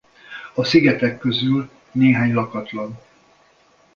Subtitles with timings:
[0.53, 2.99] A szigetek közül néhány lakatlan.